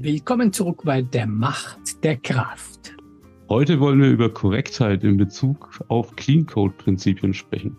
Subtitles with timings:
[0.00, 2.94] Willkommen zurück bei der Macht der Kraft.
[3.48, 7.76] Heute wollen wir über Korrektheit in Bezug auf Clean Code Prinzipien sprechen.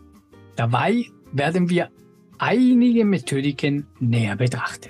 [0.58, 1.90] Dabei werden wir
[2.38, 4.90] einige Methodiken näher betrachten.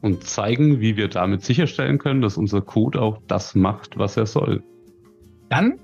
[0.00, 4.24] Und zeigen, wie wir damit sicherstellen können, dass unser Code auch das macht, was er
[4.24, 4.62] soll.
[5.50, 5.78] Dann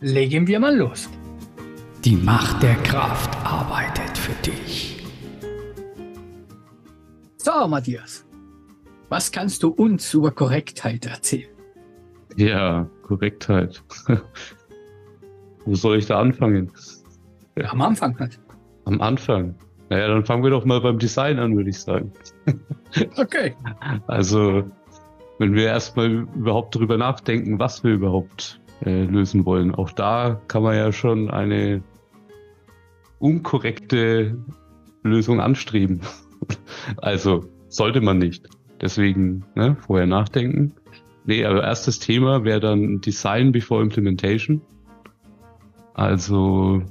[0.00, 1.08] legen wir mal los.
[2.04, 5.02] Die Macht der Kraft arbeitet für dich.
[7.38, 8.25] So, Matthias,
[9.08, 11.48] was kannst du uns über Korrektheit erzählen?
[12.36, 13.82] Ja, Korrektheit.
[15.64, 16.70] Wo soll ich da anfangen?
[17.64, 18.38] Am Anfang halt.
[18.84, 19.54] Am Anfang.
[19.88, 22.12] Naja, dann fangen wir doch mal beim Design an, würde ich sagen.
[23.18, 23.54] Okay.
[24.06, 24.64] Also,
[25.38, 30.62] wenn wir erstmal überhaupt darüber nachdenken, was wir überhaupt äh, lösen wollen, auch da kann
[30.62, 31.82] man ja schon eine
[33.18, 34.38] unkorrekte
[35.02, 36.00] Lösung anstreben.
[36.98, 38.48] also, sollte man nicht.
[38.80, 40.74] Deswegen ne, vorher nachdenken.
[41.24, 44.60] Nee, aber erstes Thema wäre dann Design before Implementation.
[45.94, 46.82] Also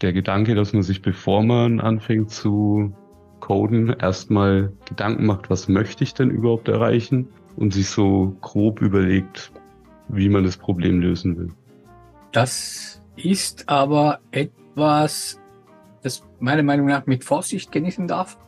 [0.00, 2.92] der Gedanke, dass man sich, bevor man anfängt zu
[3.40, 9.52] coden, erstmal Gedanken macht, was möchte ich denn überhaupt erreichen und sich so grob überlegt,
[10.08, 11.48] wie man das Problem lösen will.
[12.32, 15.40] Das ist aber etwas,
[16.02, 18.38] das meiner Meinung nach mit Vorsicht genießen darf.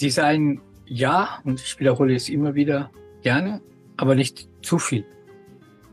[0.00, 2.90] Design ja, und ich wiederhole es immer wieder
[3.22, 3.60] gerne,
[3.96, 5.04] aber nicht zu viel.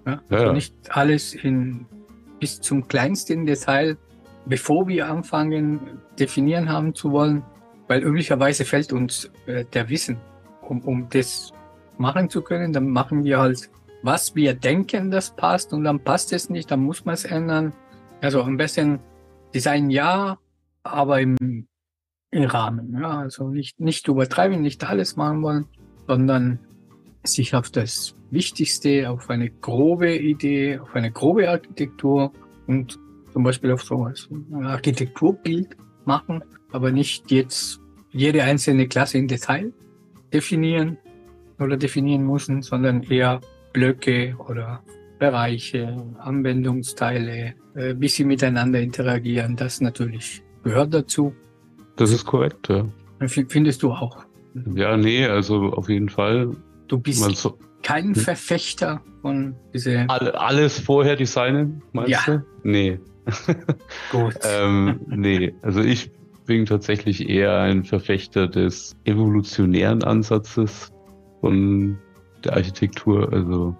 [0.05, 0.21] Ja?
[0.29, 1.85] Ja, also nicht alles in,
[2.39, 3.97] bis zum kleinsten Detail,
[4.45, 7.43] bevor wir anfangen, definieren haben zu wollen,
[7.87, 10.17] weil üblicherweise fällt uns äh, der Wissen,
[10.61, 11.51] um, um das
[11.97, 13.69] machen zu können, dann machen wir halt,
[14.03, 17.73] was wir denken, das passt und dann passt es nicht, dann muss man es ändern.
[18.21, 18.99] Also am besten
[19.53, 20.37] Design ja,
[20.83, 21.67] aber im
[22.33, 22.97] Rahmen.
[22.99, 25.65] Ja, also nicht, nicht übertreiben, nicht alles machen wollen,
[26.07, 26.59] sondern
[27.23, 32.31] sich auf das Wichtigste, auf eine grobe Idee, auf eine grobe Architektur
[32.67, 32.99] und
[33.31, 37.79] zum Beispiel auf so ein Architekturbild machen, aber nicht jetzt
[38.11, 39.73] jede einzelne Klasse im Detail
[40.33, 40.97] definieren
[41.59, 43.41] oder definieren müssen, sondern eher
[43.73, 44.83] Blöcke oder
[45.19, 49.55] Bereiche, Anwendungsteile, äh, wie sie miteinander interagieren.
[49.55, 51.33] Das natürlich gehört dazu.
[51.95, 52.85] Das ist korrekt, ja.
[53.19, 54.25] F- Findest du auch?
[54.73, 56.55] Ja, nee, also auf jeden Fall.
[56.87, 58.15] Du bist so, kein Hm?
[58.15, 62.19] Verfechter von diese alle, alles vorher designen, meinst Ja.
[62.25, 62.43] du?
[62.63, 62.99] Nee.
[64.11, 64.35] gut.
[64.43, 66.11] ähm, nee, also ich
[66.45, 70.91] bin tatsächlich eher ein Verfechter des evolutionären Ansatzes
[71.41, 71.97] von
[72.43, 73.33] der Architektur.
[73.33, 73.75] Also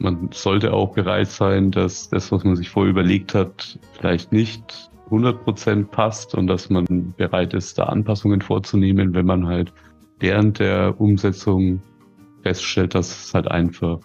[0.00, 4.90] man sollte auch bereit sein, dass das, was man sich vorher überlegt hat, vielleicht nicht
[5.10, 9.72] 100% passt und dass man bereit ist, da Anpassungen vorzunehmen, wenn man halt
[10.18, 11.82] während der Umsetzung
[12.42, 14.00] feststellt, dass es halt einfach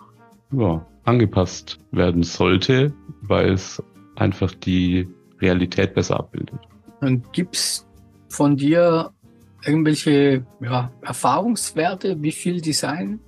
[0.51, 3.81] ja, angepasst werden sollte, weil es
[4.15, 5.07] einfach die
[5.41, 6.59] Realität besser abbildet.
[7.01, 7.87] Und gibt's
[8.29, 9.11] von dir
[9.65, 13.19] irgendwelche ja, Erfahrungswerte, wie viel Design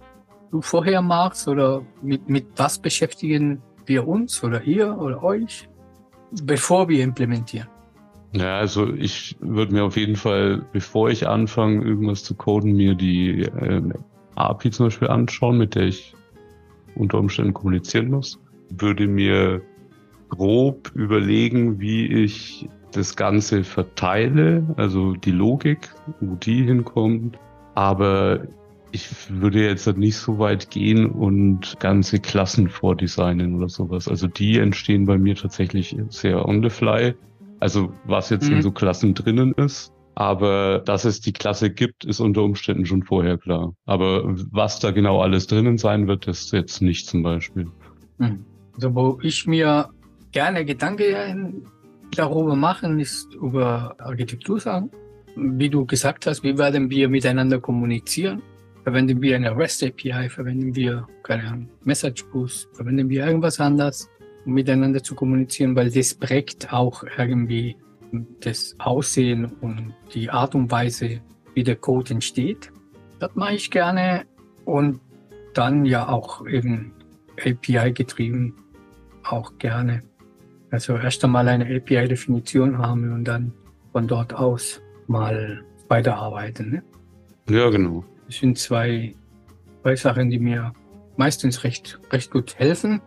[0.51, 5.67] du vorher machst oder mit, mit was beschäftigen wir uns oder ihr oder euch,
[6.43, 7.67] bevor wir implementieren?
[8.33, 12.95] Ja, also ich würde mir auf jeden Fall, bevor ich anfange, irgendwas zu coden, mir
[12.95, 13.93] die ähm,
[14.35, 16.13] API zum Beispiel anschauen, mit der ich
[16.95, 18.39] unter Umständen kommunizieren muss.
[18.69, 19.61] Würde mir
[20.29, 25.89] grob überlegen, wie ich das Ganze verteile, also die Logik,
[26.21, 27.37] wo die hinkommt.
[27.75, 28.47] Aber
[28.91, 34.07] ich würde jetzt halt nicht so weit gehen und ganze Klassen vordesignen oder sowas.
[34.07, 37.13] Also die entstehen bei mir tatsächlich sehr on the fly.
[37.59, 38.57] Also was jetzt Mhm.
[38.57, 39.93] in so Klassen drinnen ist.
[40.15, 43.73] Aber dass es die Klasse gibt, ist unter Umständen schon vorher klar.
[43.85, 47.67] Aber was da genau alles drinnen sein wird, ist jetzt nicht zum Beispiel.
[48.19, 48.43] Hm.
[48.75, 49.89] Also wo ich mir
[50.31, 51.65] gerne Gedanken
[52.15, 54.91] darüber machen, ist über Architektur sagen.
[55.37, 58.41] Wie du gesagt hast, wie werden wir miteinander kommunizieren?
[58.83, 60.29] Verwenden wir eine REST API?
[60.29, 62.67] Verwenden wir, keine Message Boost?
[62.73, 64.09] Verwenden wir irgendwas anderes,
[64.45, 65.75] um miteinander zu kommunizieren?
[65.75, 67.75] Weil das prägt auch irgendwie
[68.41, 71.21] das Aussehen und die Art und Weise,
[71.53, 72.71] wie der Code entsteht.
[73.19, 74.25] Das mache ich gerne.
[74.65, 74.99] Und
[75.53, 76.93] dann ja auch eben
[77.37, 78.55] API getrieben
[79.23, 80.03] auch gerne.
[80.71, 83.53] Also erst einmal eine API-Definition haben und dann
[83.91, 86.71] von dort aus mal weiterarbeiten.
[86.71, 86.83] Ne?
[87.49, 88.05] Ja, genau.
[88.31, 89.13] Das sind zwei,
[89.81, 90.71] zwei Sachen, die mir
[91.17, 93.01] meistens recht, recht gut helfen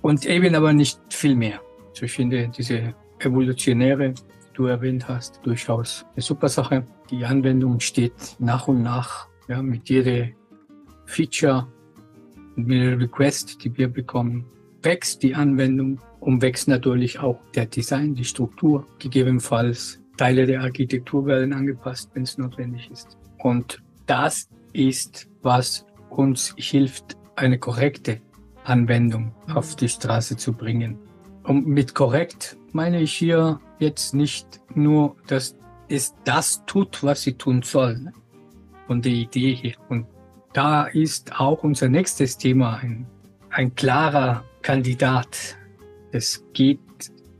[0.00, 1.60] und eben aber nicht viel mehr.
[1.90, 6.86] Also ich finde diese evolutionäre, die du erwähnt hast, durchaus eine super Sache.
[7.10, 10.28] Die Anwendung steht nach und nach ja, mit jeder
[11.04, 11.68] Feature
[12.56, 14.46] mit den Requests, die wir bekommen,
[14.80, 18.86] wächst die Anwendung und wächst natürlich auch der Design, die Struktur.
[18.98, 23.18] Gegebenenfalls Teile der Architektur werden angepasst, wenn es notwendig ist.
[23.42, 28.20] Und das ist, was uns hilft, eine korrekte
[28.64, 30.98] Anwendung auf die Straße zu bringen.
[31.44, 35.56] Und mit korrekt meine ich hier jetzt nicht nur, dass
[35.88, 38.12] es das tut, was sie tun soll.
[38.86, 39.74] Von der Idee hier.
[39.88, 40.06] Und
[40.52, 43.06] da ist auch unser nächstes Thema ein,
[43.50, 45.56] ein klarer Kandidat.
[46.12, 46.80] Es geht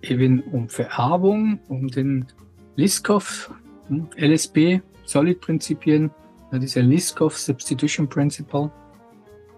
[0.03, 2.27] eben um Vererbung, um den
[2.77, 3.53] Liskov,
[4.17, 6.11] LSB, Solid-Prinzipien,
[6.59, 8.71] dieser Liskov Substitution Principle.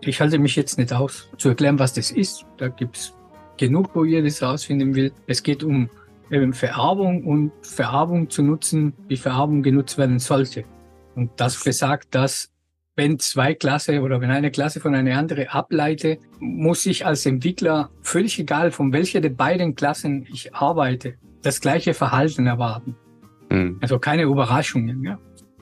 [0.00, 2.44] Ich halte mich jetzt nicht aus, zu erklären, was das ist.
[2.58, 3.14] Da gibt's
[3.56, 5.12] genug, wo ihr das rausfinden will.
[5.26, 5.88] Es geht um
[6.30, 10.64] eben Vererbung und Vererbung zu nutzen, wie Vererbung genutzt werden sollte.
[11.14, 12.52] Und das besagt, dass
[12.96, 17.90] wenn zwei Klasse oder wenn eine Klasse von einer anderen ableite, muss ich als Entwickler,
[18.02, 22.96] völlig egal von welcher der beiden Klassen ich arbeite, das gleiche Verhalten erwarten.
[23.50, 23.78] Mhm.
[23.80, 25.02] Also keine Überraschungen.
[25.04, 25.18] Ja.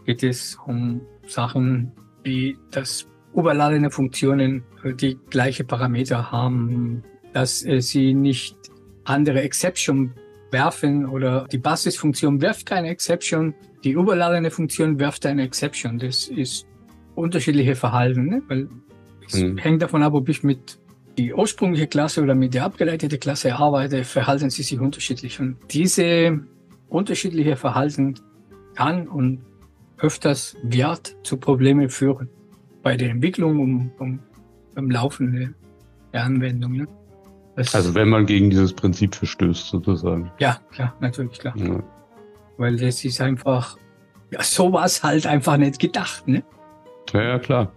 [0.06, 1.00] Geht es um
[1.30, 1.92] Sachen,
[2.22, 8.56] wie das überladene Funktionen die gleiche Parameter haben, dass äh, sie nicht
[9.04, 10.12] andere Exception
[10.50, 13.54] werfen oder die Basisfunktion wirft keine Exception,
[13.84, 15.98] die überladene Funktion wirft eine Exception.
[15.98, 16.66] Das ist
[17.14, 18.42] unterschiedliche Verhalten, ne?
[18.48, 18.68] weil
[19.26, 19.58] es mhm.
[19.58, 20.78] hängt davon ab, ob ich mit
[21.18, 25.38] die ursprüngliche Klasse oder mit der abgeleiteten Klasse arbeite, verhalten sie sich unterschiedlich.
[25.40, 26.40] Und diese
[26.88, 28.14] unterschiedliche Verhalten
[28.74, 29.40] kann und
[30.00, 32.28] öfters wird zu Problemen führen
[32.82, 34.20] bei der Entwicklung und, und
[34.74, 35.54] beim Laufen
[36.12, 36.72] der Anwendung.
[36.72, 36.88] Ne?
[37.56, 40.30] Also wenn man gegen dieses Prinzip verstößt, sozusagen.
[40.38, 41.56] Ja, klar, natürlich, klar.
[41.56, 41.82] Ja.
[42.56, 43.76] Weil das ist einfach,
[44.30, 46.42] ja, sowas halt einfach nicht gedacht, ne?
[47.12, 47.72] Ja, ja, klar.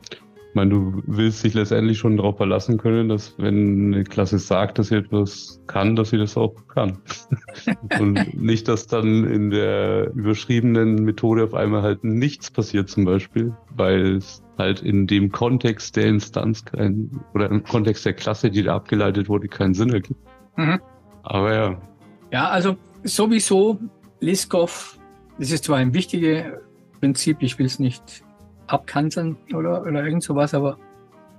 [0.54, 4.78] Ich meine, du willst dich letztendlich schon darauf verlassen können, dass wenn eine Klasse sagt,
[4.78, 7.00] dass sie etwas kann, dass sie das auch kann.
[8.00, 13.52] und nicht, dass dann in der überschriebenen Methode auf einmal halt nichts passiert zum Beispiel,
[13.76, 18.62] weil es halt in dem Kontext der Instanz kein, oder im Kontext der Klasse, die
[18.62, 20.22] da abgeleitet wurde, keinen Sinn ergibt.
[20.56, 20.80] Mhm.
[21.24, 21.82] Aber ja.
[22.32, 23.80] Ja, also sowieso
[24.20, 25.00] Liskov,
[25.40, 26.46] das ist zwar ein wichtiges
[27.00, 28.24] Prinzip, ich will es nicht
[28.68, 30.78] abkanzeln oder, oder irgend sowas, aber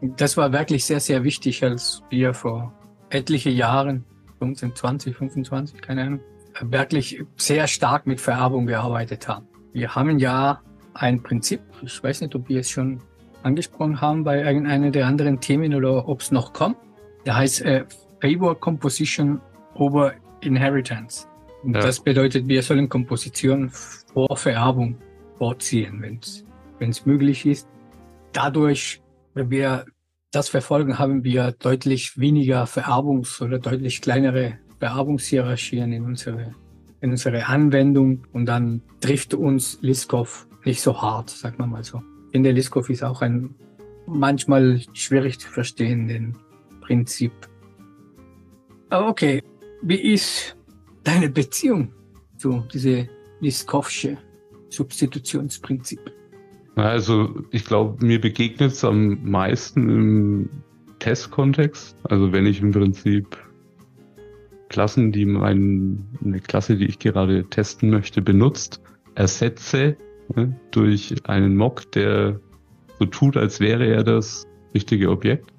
[0.01, 2.73] das war wirklich sehr, sehr wichtig, als wir vor
[3.11, 4.05] etliche Jahren,
[4.39, 6.21] 15, 20, 25, keine Ahnung,
[6.61, 9.47] wirklich sehr stark mit Vererbung gearbeitet haben.
[9.73, 10.61] Wir haben ja
[10.95, 13.01] ein Prinzip, ich weiß nicht, ob wir es schon
[13.43, 16.77] angesprochen haben bei irgendeiner der anderen Themen oder ob es noch kommt.
[17.27, 17.85] Der heißt äh,
[18.21, 19.41] Favor Composition
[19.75, 21.27] over Inheritance.
[21.65, 21.81] Ja.
[21.81, 24.97] das bedeutet, wir sollen Komposition vor Vererbung
[25.39, 26.45] vorziehen, wenn es
[26.79, 27.69] wenn es möglich ist.
[28.33, 29.03] Dadurch,
[29.35, 29.87] wenn wir
[30.33, 36.55] das verfolgen, haben wir deutlich weniger Vererbungs- oder deutlich kleinere Vererbungshierarchien in unsere,
[37.01, 42.03] in unsere Anwendung und dann trifft uns Liskov nicht so hart, sagen wir mal so.
[42.33, 43.55] In der Liskov ist auch ein
[44.07, 46.37] manchmal schwierig zu verstehen,
[46.81, 47.33] Prinzip.
[48.91, 49.43] Aber okay,
[49.83, 50.57] wie ist
[51.03, 51.93] deine Beziehung
[52.37, 53.09] zu diesem
[53.41, 54.19] Liskovsche
[54.69, 56.01] Substitutionsprinzip?
[56.77, 60.49] Also ich glaube, mir begegnet es am meisten im
[60.99, 61.97] Testkontext.
[62.05, 63.37] Also wenn ich im Prinzip
[64.69, 68.81] Klassen, die mein, eine Klasse, die ich gerade testen möchte, benutzt,
[69.15, 69.97] ersetze
[70.35, 72.41] ne, durch einen Mock, der
[72.99, 75.53] so tut, als wäre er das richtige Objekt.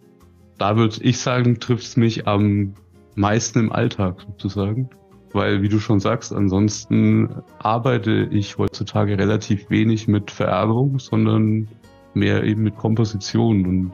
[0.57, 2.74] Da würde ich sagen, trifft es mich am
[3.15, 4.89] meisten im Alltag sozusagen
[5.36, 11.68] weil, wie du schon sagst, ansonsten arbeite ich heutzutage relativ wenig mit Vererbung, sondern
[12.13, 13.92] mehr eben mit Komposition und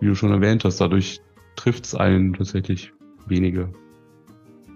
[0.00, 1.20] wie du schon erwähnt hast, dadurch
[1.56, 2.92] trifft es einen tatsächlich
[3.26, 3.68] weniger.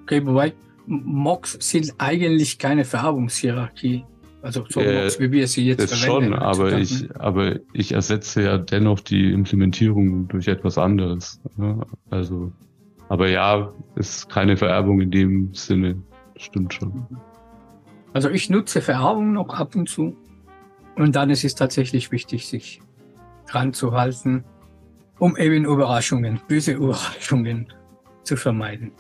[0.02, 0.52] Okay, wobei
[0.86, 4.04] Mocks sind eigentlich keine Vererbungshierarchie.
[4.42, 6.34] Also so äh, Mocks, wie wir sie jetzt das verwenden.
[6.34, 11.40] schon, aber ich, aber ich ersetze ja dennoch die Implementierung durch etwas anderes.
[11.56, 12.52] Ja, also
[13.12, 16.02] aber ja, ist keine Vererbung in dem Sinne.
[16.36, 17.06] Stimmt schon.
[18.14, 20.16] Also ich nutze Vererbung noch ab und zu.
[20.96, 22.80] Und dann ist es tatsächlich wichtig, sich
[23.46, 24.44] dran zu halten,
[25.18, 27.70] um eben Überraschungen, böse Überraschungen
[28.22, 28.92] zu vermeiden.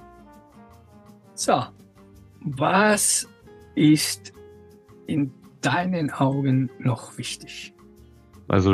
[1.32, 1.62] So,
[2.42, 3.26] was
[3.76, 4.34] ist
[5.06, 7.72] in deinen Augen noch wichtig?
[8.48, 8.72] Also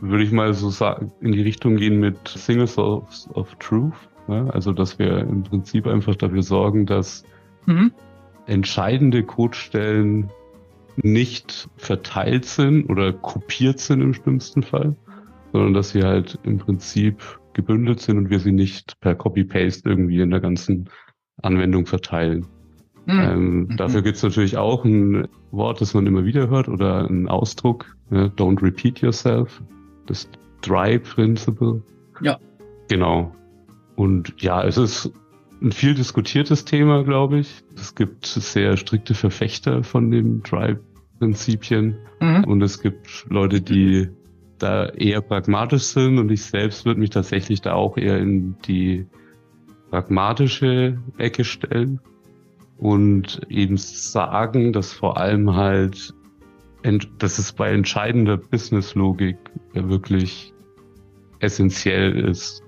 [0.00, 4.10] würde ich mal so sagen, in die Richtung gehen mit Singles of, of Truth.
[4.28, 4.48] Ne?
[4.52, 7.24] Also, dass wir im Prinzip einfach dafür sorgen, dass
[7.66, 7.92] mhm.
[8.46, 10.30] entscheidende Codestellen
[10.96, 14.96] nicht verteilt sind oder kopiert sind im schlimmsten Fall,
[15.52, 20.20] sondern dass sie halt im Prinzip gebündelt sind und wir sie nicht per Copy-Paste irgendwie
[20.20, 20.88] in der ganzen
[21.42, 22.46] Anwendung verteilen.
[23.06, 23.20] Mhm.
[23.20, 23.76] Ähm, mhm.
[23.76, 27.96] Dafür gibt es natürlich auch ein Wort, das man immer wieder hört oder ein Ausdruck,
[28.10, 28.30] ne?
[28.36, 29.62] don't repeat yourself,
[30.06, 30.28] das
[30.60, 31.82] Dry Principle.
[32.20, 32.38] Ja.
[32.88, 33.32] Genau.
[33.98, 35.12] Und ja, es ist
[35.60, 37.64] ein viel diskutiertes Thema, glaube ich.
[37.74, 42.44] Es gibt sehr strikte Verfechter von den Dry-Prinzipien mhm.
[42.44, 44.08] und es gibt Leute, die
[44.58, 49.04] da eher pragmatisch sind und ich selbst würde mich tatsächlich da auch eher in die
[49.90, 51.98] pragmatische Ecke stellen
[52.76, 56.14] und eben sagen, dass vor allem halt,
[57.18, 59.38] dass es bei entscheidender Businesslogik
[59.74, 60.54] wirklich
[61.40, 62.62] essentiell ist.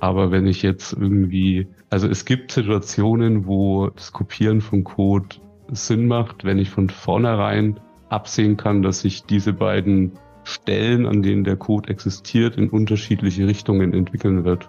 [0.00, 5.36] Aber wenn ich jetzt irgendwie, also es gibt Situationen, wo das Kopieren von Code
[5.70, 7.78] Sinn macht, wenn ich von vornherein
[8.08, 13.92] absehen kann, dass sich diese beiden Stellen, an denen der Code existiert, in unterschiedliche Richtungen
[13.92, 14.68] entwickeln wird.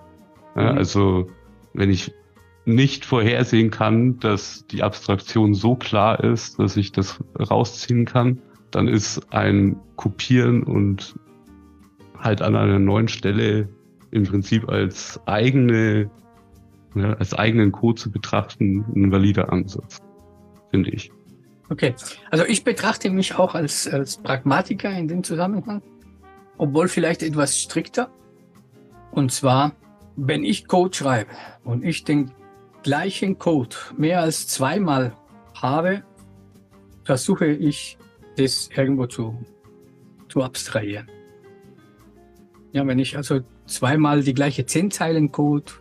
[0.55, 0.77] Ja, mhm.
[0.77, 1.27] also
[1.73, 2.13] wenn ich
[2.65, 8.87] nicht vorhersehen kann, dass die Abstraktion so klar ist, dass ich das rausziehen kann, dann
[8.87, 11.15] ist ein Kopieren und
[12.19, 13.69] halt an einer neuen Stelle
[14.11, 16.09] im Prinzip als eigene,
[16.95, 19.99] ja, als eigenen Code zu betrachten, ein valider Ansatz,
[20.69, 21.11] finde ich.
[21.69, 21.95] Okay,
[22.29, 25.81] also ich betrachte mich auch als, als Pragmatiker in dem Zusammenhang,
[26.57, 28.11] obwohl vielleicht etwas strikter.
[29.11, 29.73] Und zwar,
[30.17, 31.31] wenn ich Code schreibe
[31.63, 32.31] und ich den
[32.83, 35.15] gleichen Code mehr als zweimal
[35.61, 36.03] habe,
[37.03, 37.97] versuche ich,
[38.37, 39.37] das irgendwo zu,
[40.29, 41.09] zu abstrahieren.
[42.71, 45.71] Ja, wenn ich also zweimal die gleiche zehn Zeilen Code,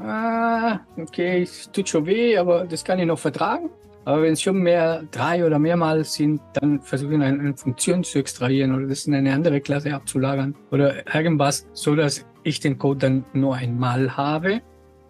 [0.00, 3.70] ah, okay, es tut schon weh, aber das kann ich noch vertragen.
[4.04, 8.04] Aber wenn es schon mehr drei oder mehrmals sind, dann versuche ich eine, eine Funktion
[8.04, 12.78] zu extrahieren oder das in eine andere Klasse abzulagern oder irgendwas, so dass ich den
[12.78, 14.62] Code dann nur einmal habe.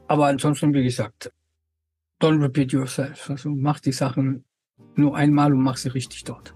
[0.09, 1.31] Aber ansonsten, wie gesagt,
[2.23, 3.29] don't repeat yourself.
[3.29, 4.45] Also mach die Sachen
[4.95, 6.55] nur einmal und mach sie richtig dort.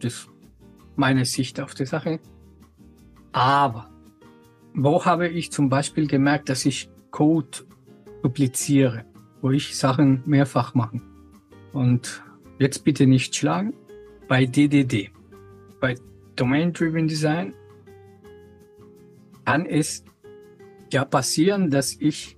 [0.00, 0.28] Das ist
[0.96, 2.20] meine Sicht auf die Sache.
[3.32, 3.88] Aber
[4.74, 7.58] wo habe ich zum Beispiel gemerkt, dass ich Code
[8.22, 9.04] dupliziere,
[9.40, 11.00] wo ich Sachen mehrfach mache?
[11.72, 12.22] Und
[12.58, 13.74] jetzt bitte nicht schlagen.
[14.28, 15.10] Bei DDD,
[15.80, 15.94] bei
[16.36, 17.54] Domain Driven Design,
[19.44, 20.04] kann es
[20.92, 22.36] ja passieren, dass ich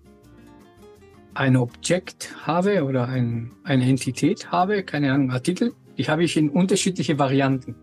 [1.34, 6.50] ein Objekt habe oder ein, eine Entität habe, keine Ahnung, Artikel, die habe ich in
[6.50, 7.74] unterschiedliche Varianten.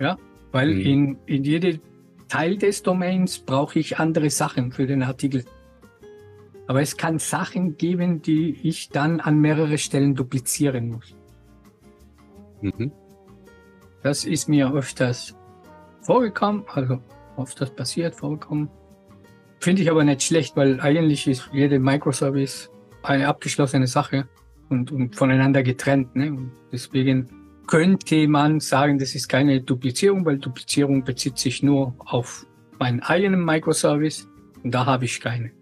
[0.00, 0.16] Ja,
[0.52, 0.80] weil mhm.
[0.80, 1.80] in, in jede
[2.28, 5.44] Teil des Domains brauche ich andere Sachen für den Artikel.
[6.66, 11.16] Aber es kann Sachen geben, die ich dann an mehrere Stellen duplizieren muss.
[12.60, 12.92] Mhm.
[14.02, 15.34] Das ist mir öfters
[16.02, 17.00] vorgekommen, also
[17.36, 18.68] öfters passiert, vorgekommen.
[19.60, 22.70] Finde ich aber nicht schlecht, weil eigentlich ist jede Microservice
[23.02, 24.28] eine abgeschlossene Sache
[24.68, 26.14] und, und voneinander getrennt.
[26.14, 26.30] Ne?
[26.30, 27.28] Und deswegen
[27.68, 32.46] könnte man sagen, das ist keine Duplizierung, weil Duplizierung bezieht sich nur auf
[32.80, 34.28] meinen eigenen Microservice
[34.64, 35.52] und da habe ich keine.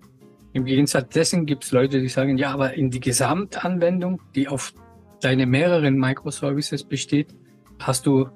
[0.54, 4.72] Im Gegensatz dessen gibt es Leute, die sagen, ja, aber in die Gesamtanwendung, die auf
[5.20, 7.34] deine mehreren Microservices besteht,
[7.80, 8.28] hast du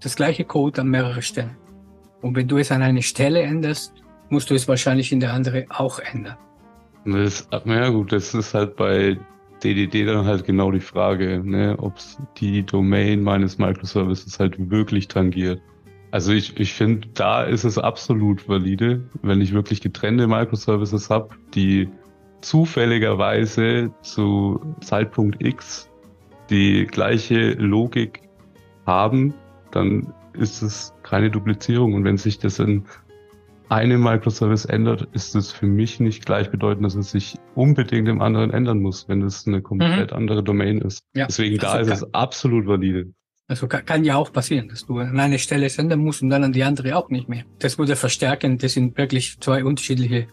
[0.00, 1.56] das gleiche Code an mehrere Stellen.
[2.22, 3.94] Und wenn du es an eine Stelle änderst,
[4.28, 6.36] musst du es wahrscheinlich in der andere auch ändern.
[7.04, 9.16] Das, ja gut, das ist halt bei
[9.62, 11.94] DDD dann halt genau die Frage, ne, ob
[12.38, 15.60] die Domain meines Microservices halt wirklich tangiert.
[16.10, 21.30] Also ich, ich finde, da ist es absolut valide, wenn ich wirklich getrennte Microservices habe,
[21.54, 21.88] die
[22.40, 25.90] zufälligerweise zu Zeitpunkt X
[26.48, 28.22] die gleiche Logik
[28.86, 29.34] haben,
[29.72, 31.94] dann ist es keine Duplizierung.
[31.94, 32.84] Und wenn sich das in
[33.68, 38.50] eine Microservice ändert, ist es für mich nicht gleichbedeutend, dass es sich unbedingt im anderen
[38.50, 40.16] ändern muss, wenn es eine komplett mhm.
[40.16, 41.02] andere Domain ist.
[41.14, 41.26] Ja.
[41.26, 43.12] Deswegen da also ist es absolut valide.
[43.48, 46.42] Also kann, kann, ja auch passieren, dass du an eine Stelle senden musst und dann
[46.42, 47.44] an die andere auch nicht mehr.
[47.60, 50.26] Das würde verstärken, das sind wirklich zwei unterschiedliche.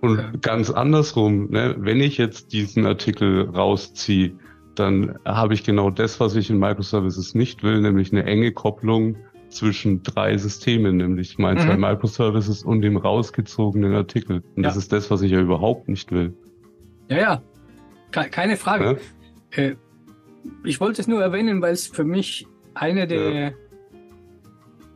[0.00, 1.74] Und äh, ganz andersrum, ne?
[1.78, 4.36] wenn ich jetzt diesen Artikel rausziehe,
[4.76, 9.16] dann habe ich genau das, was ich in Microservices nicht will, nämlich eine enge Kopplung
[9.54, 11.62] zwischen drei Systemen, nämlich meinen mhm.
[11.62, 14.42] zwei Microservices und dem rausgezogenen Artikel.
[14.56, 14.68] Und ja.
[14.68, 16.34] das ist das, was ich ja überhaupt nicht will.
[17.08, 17.42] Ja, ja.
[18.10, 18.98] Keine Frage.
[19.54, 19.62] Ja?
[19.62, 19.76] Äh,
[20.64, 23.52] ich wollte es nur erwähnen, weil es für mich eine der, ja.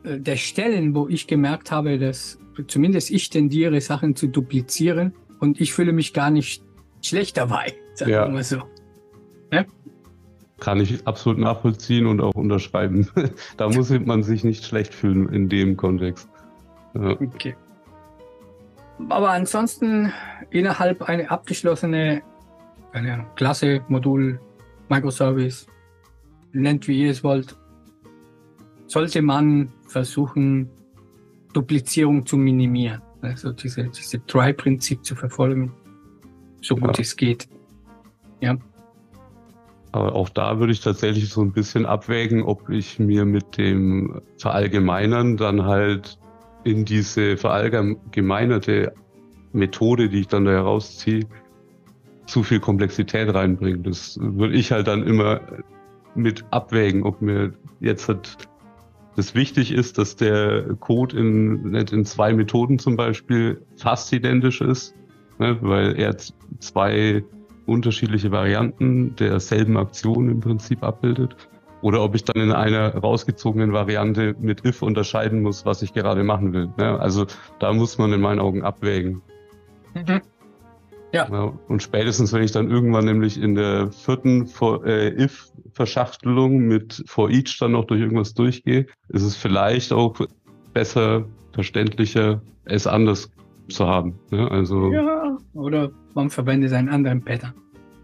[0.03, 5.59] Äh, der Stellen, wo ich gemerkt habe, dass zumindest ich tendiere, Sachen zu duplizieren und
[5.59, 6.63] ich fühle mich gar nicht
[7.01, 8.63] schlecht dabei, sagen wir mal so.
[10.59, 13.07] Kann ich absolut nachvollziehen und auch unterschreiben.
[13.57, 16.29] da muss man sich nicht schlecht fühlen in dem Kontext.
[16.93, 17.11] Ja.
[17.11, 17.55] Okay.
[19.07, 20.11] Aber ansonsten
[20.49, 22.21] innerhalb eine abgeschlossene
[22.91, 24.39] keine Ahnung, Klasse, Modul,
[24.89, 25.67] Microservice,
[26.51, 27.55] nennt wie ihr es wollt,
[28.87, 30.69] sollte man versuchen,
[31.53, 33.01] Duplizierung zu minimieren.
[33.21, 35.73] Also diese, diese Try-Prinzip zu verfolgen,
[36.61, 37.01] so gut Ja.
[37.01, 37.47] es geht.
[38.41, 38.57] Ja,
[39.91, 44.21] Aber auch da würde ich tatsächlich so ein bisschen abwägen, ob ich mir mit dem
[44.37, 46.19] Verallgemeinern dann halt
[46.63, 48.93] in diese verallgemeinerte
[49.51, 51.25] Methode, die ich dann da herausziehe,
[52.27, 53.79] zu viel Komplexität reinbringe.
[53.79, 55.41] Das würde ich halt dann immer
[56.13, 58.37] mit abwägen, ob mir jetzt halt
[59.15, 64.61] das wichtig ist, dass der Code in, nicht in zwei Methoden zum Beispiel fast identisch
[64.61, 64.95] ist,
[65.39, 66.15] ne, weil er
[66.59, 67.23] zwei
[67.69, 71.35] unterschiedliche Varianten derselben Aktion im Prinzip abbildet.
[71.81, 76.23] Oder ob ich dann in einer rausgezogenen Variante mit if unterscheiden muss, was ich gerade
[76.23, 76.69] machen will.
[76.77, 76.99] Ne?
[76.99, 77.25] Also
[77.59, 79.21] da muss man in meinen Augen abwägen.
[79.93, 80.21] Mhm.
[81.11, 87.03] Ja, und spätestens, wenn ich dann irgendwann nämlich in der vierten for, äh, if-Verschachtelung mit
[87.07, 90.15] for each dann noch durch irgendwas durchgehe, ist es vielleicht auch
[90.73, 93.31] besser, verständlicher, es anders
[93.69, 94.19] zu haben.
[94.31, 94.49] Ne?
[94.49, 95.37] Also ja.
[95.53, 97.53] Oder man verwendet einen anderen Pattern.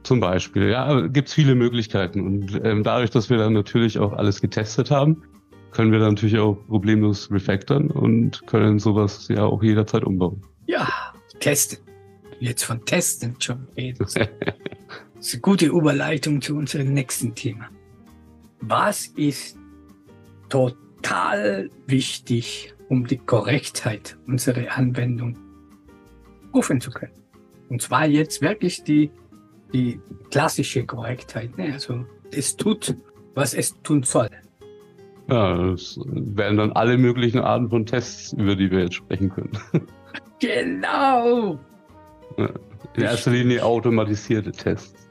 [0.03, 2.22] Zum Beispiel, ja, gibt's viele Möglichkeiten.
[2.22, 5.24] Und ähm, dadurch, dass wir dann natürlich auch alles getestet haben,
[5.72, 10.41] können wir dann natürlich auch problemlos refactoren und können sowas ja auch jederzeit umbauen.
[10.67, 10.88] Ja,
[11.39, 11.79] testen.
[12.39, 14.05] Jetzt von Testen schon reden.
[15.15, 17.69] Das ist eine gute Überleitung zu unserem nächsten Thema.
[18.60, 19.57] Was ist
[20.50, 25.38] total wichtig, um die Korrektheit unserer Anwendung
[26.56, 27.14] rufen zu können?
[27.70, 29.12] Und zwar jetzt wirklich die,
[29.74, 30.00] die
[30.32, 31.58] klassische Korrektheit.
[31.58, 31.74] Ne?
[31.74, 32.96] Also es tut,
[33.34, 34.30] was es tun soll.
[35.28, 39.52] Ja, das wären dann alle möglichen Arten von Tests, über die wir jetzt sprechen können.
[40.38, 41.58] Genau!
[42.36, 45.10] In erster Linie automatisierte Tests.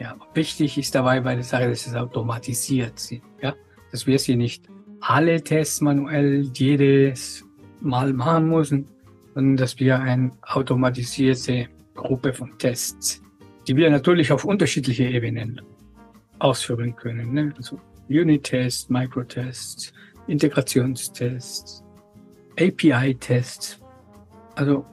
[0.00, 3.22] Ja, wichtig ist dabei bei der Sache, dass es automatisiert sind.
[3.40, 3.54] Ja,
[3.92, 4.64] dass wir sie nicht
[5.00, 7.44] alle Tests manuell jedes
[7.80, 8.88] Mal machen müssen,
[9.34, 13.22] sondern dass wir eine automatisierte Gruppe von Tests,
[13.66, 15.60] die wir natürlich auf unterschiedliche Ebenen
[16.38, 17.32] ausführen können.
[17.32, 17.54] Ne?
[17.56, 19.92] Also Unit-Tests, Microtests,
[20.26, 21.82] Integrationstests,
[22.58, 23.80] API-Tests.
[24.56, 24.84] Also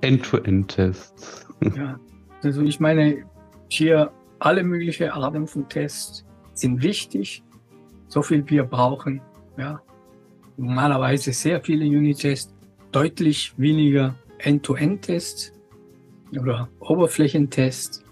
[0.00, 1.46] End-to-End-Tests.
[1.76, 1.98] ja,
[2.42, 3.24] also ich meine,
[3.68, 7.42] hier alle möglichen Arten von Tests sind wichtig,
[8.06, 9.20] so viel wir brauchen.
[9.56, 9.80] Ja,
[10.56, 12.54] normalerweise sehr viele Unit-Tests,
[12.92, 15.52] deutlich weniger End-to-End-Tests
[16.32, 18.04] oder Oberflächentests,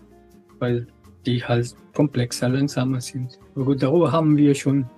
[0.59, 0.87] weil
[1.25, 3.39] die halt komplexer, langsamer sind.
[3.55, 4.89] Aber gut, darüber haben wir schon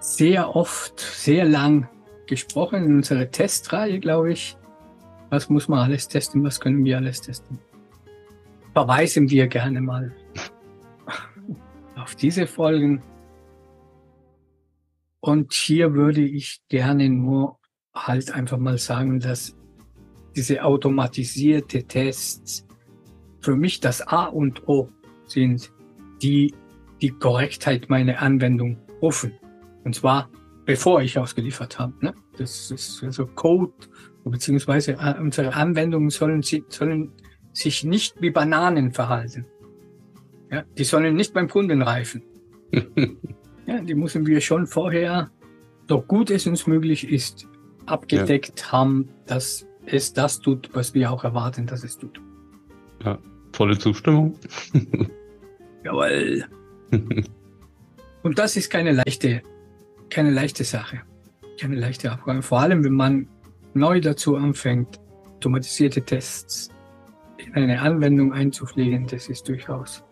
[0.00, 1.88] sehr oft, sehr lang
[2.26, 4.56] gesprochen in unserer Testreihe, glaube ich.
[5.30, 6.42] Was muss man alles testen?
[6.42, 7.58] Was können wir alles testen?
[8.72, 10.12] Verweisen wir gerne mal
[11.96, 13.02] auf diese Folgen.
[15.20, 17.59] Und hier würde ich gerne nur
[17.94, 19.56] halt einfach mal sagen, dass
[20.36, 22.66] diese automatisierte Tests
[23.40, 24.88] für mich das A und O
[25.26, 25.72] sind,
[26.22, 26.54] die
[27.00, 29.32] die Korrektheit meiner Anwendung rufen.
[29.84, 30.28] Und zwar
[30.70, 31.92] bevor ich ausgeliefert habe.
[32.00, 32.14] Ne?
[32.38, 33.72] Das ist also Code
[34.24, 37.12] beziehungsweise äh, unsere Anwendungen sollen, sollen
[37.52, 39.46] sich nicht wie Bananen verhalten.
[40.50, 42.22] Ja, die sollen nicht beim Kunden reifen.
[43.66, 45.30] Ja, die müssen wir schon vorher,
[45.88, 47.46] so gut es uns möglich ist,
[47.86, 52.20] abgedeckt haben, dass es das tut, was wir auch erwarten, dass es tut.
[53.52, 54.38] Volle Zustimmung.
[55.84, 56.44] Jawohl.
[58.22, 59.42] Und das ist keine leichte,
[60.08, 61.00] keine leichte Sache.
[61.60, 62.42] Keine leichte Aufgabe.
[62.42, 63.28] Vor allem, wenn man
[63.74, 65.00] neu dazu anfängt,
[65.36, 66.68] automatisierte Tests
[67.38, 70.04] in eine Anwendung einzupflegen, das ist durchaus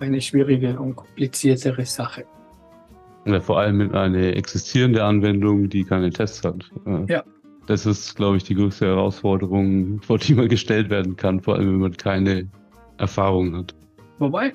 [0.00, 2.24] eine schwierige und kompliziertere Sache.
[3.28, 6.70] Ja, vor allem mit einer existierenden Anwendung, die keine Tests hat.
[7.08, 7.22] Ja.
[7.66, 11.68] Das ist, glaube ich, die größte Herausforderung, vor die man gestellt werden kann, vor allem
[11.68, 12.48] wenn man keine
[12.96, 13.74] Erfahrung hat.
[14.18, 14.54] Wobei,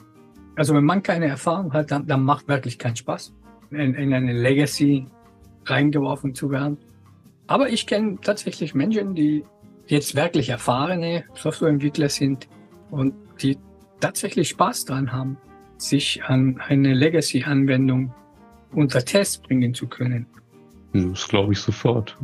[0.56, 3.34] also wenn man keine Erfahrung hat, dann, dann macht wirklich keinen Spaß,
[3.70, 5.06] in, in eine Legacy
[5.66, 6.78] reingeworfen zu werden.
[7.46, 9.44] Aber ich kenne tatsächlich Menschen, die
[9.86, 12.48] jetzt wirklich erfahrene Softwareentwickler sind
[12.90, 13.58] und die
[14.00, 15.38] tatsächlich Spaß dran haben,
[15.78, 18.14] sich an eine Legacy-Anwendung
[18.74, 20.26] unter Test bringen zu können.
[20.94, 22.18] Hm, Das glaube ich sofort.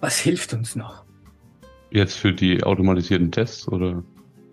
[0.00, 1.04] Was hilft uns noch?
[1.90, 4.02] Jetzt für die automatisierten Tests oder?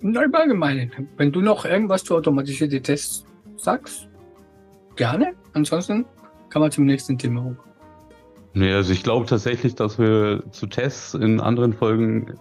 [0.01, 0.91] Na, im Allgemeinen.
[1.17, 3.25] Wenn du noch irgendwas zu automatisierte Tests
[3.57, 4.07] sagst,
[4.95, 5.33] gerne.
[5.53, 6.05] Ansonsten
[6.49, 7.63] kann man zum nächsten Thema rüber.
[8.53, 12.33] Nee, also ich glaube tatsächlich, dass wir zu Tests in anderen Folgen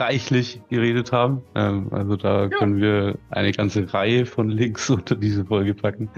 [0.00, 1.42] reichlich geredet haben.
[1.54, 2.48] Ähm, also da ja.
[2.48, 6.10] können wir eine ganze Reihe von Links unter diese Folge packen.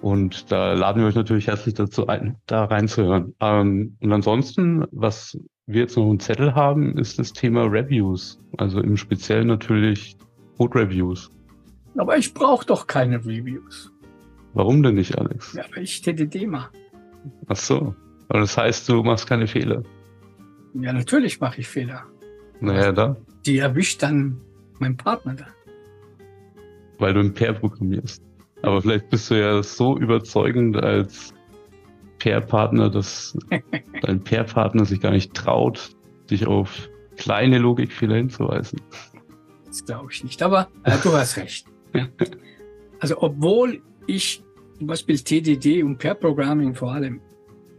[0.00, 3.34] Und da laden wir euch natürlich herzlich dazu ein, da reinzuhören.
[3.40, 8.40] Ähm, und ansonsten, was wir jetzt noch im Zettel haben, ist das Thema Reviews.
[8.58, 10.16] Also im Speziellen natürlich
[10.58, 11.30] Code Reviews.
[11.96, 13.90] Aber ich brauche doch keine Reviews.
[14.52, 15.54] Warum denn nicht, Alex?
[15.54, 16.70] Ja, weil ich TDD mache.
[17.46, 17.94] Ach so.
[18.28, 19.82] Aber das heißt, du machst keine Fehler.
[20.74, 22.04] Ja, natürlich mache ich Fehler.
[22.64, 23.16] Naja, da.
[23.46, 24.40] Die erwischt dann
[24.78, 25.46] mein Partner da.
[26.98, 28.22] Weil du ein Pair programmierst.
[28.62, 31.34] Aber vielleicht bist du ja so überzeugend als
[32.18, 33.36] Pair-Partner, dass
[34.02, 35.90] dein Pair-Partner sich gar nicht traut,
[36.30, 38.80] dich auf kleine Logikfehler hinzuweisen.
[39.66, 41.66] Das glaube ich nicht, aber äh, du hast recht.
[43.00, 44.42] Also obwohl ich
[44.78, 47.20] zum Beispiel TDD und Pair Programming vor allem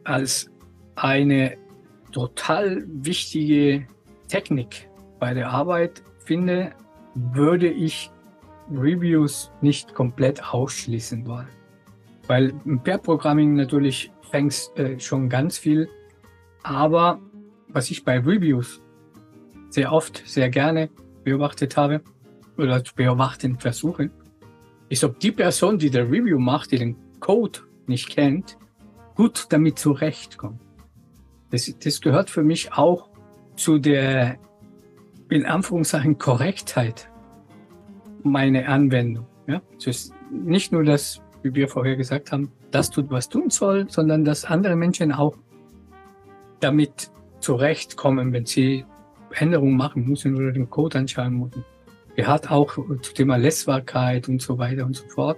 [0.03, 0.51] als
[0.95, 1.57] eine
[2.11, 3.87] total wichtige
[4.27, 6.73] Technik bei der Arbeit finde,
[7.15, 8.11] würde ich
[8.71, 11.47] Reviews nicht komplett ausschließen wollen.
[12.27, 15.88] Weil im Pair Programming natürlich fängst äh, schon ganz viel,
[16.63, 17.19] aber
[17.67, 18.81] was ich bei Reviews
[19.69, 20.89] sehr oft, sehr gerne
[21.23, 22.01] beobachtet habe
[22.57, 24.09] oder zu beobachten versuche,
[24.89, 28.57] ist, ob die Person, die der Review macht, die den Code nicht kennt,
[29.15, 30.61] gut damit zurechtkommt.
[31.51, 33.09] Das, das gehört für mich auch
[33.55, 34.37] zu der,
[35.29, 37.09] in Anführungszeichen, Korrektheit
[38.23, 39.27] meiner Anwendung.
[39.47, 39.61] Ja?
[39.75, 43.89] Das ist nicht nur das, wie wir vorher gesagt haben, das tut, was tun soll,
[43.89, 45.37] sondern dass andere Menschen auch
[46.59, 48.85] damit zurechtkommen, wenn sie
[49.31, 51.63] Änderungen machen müssen oder den Code anschauen müssen.
[52.15, 55.37] Gehört auch zu Thema Lesbarkeit und so weiter und so fort.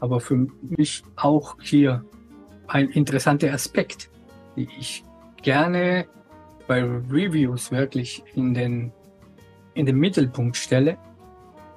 [0.00, 2.04] Aber für mich auch hier
[2.68, 4.10] ein interessanter Aspekt,
[4.56, 5.04] die ich
[5.42, 6.06] gerne
[6.66, 8.92] bei Reviews wirklich in den,
[9.74, 10.96] in den Mittelpunkt stelle,